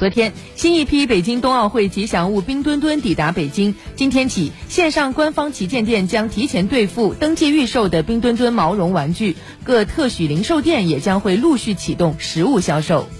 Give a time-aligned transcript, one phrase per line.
[0.00, 3.74] 昨天，新一批北京冬奥会吉祥物冰墩墩抵达北京。
[3.96, 13.10] 今天起，线上官方旗舰店将提前兑付登记预售的冰墩墩毛绒玩具，各特许零售店也将会陆续启动实物销售。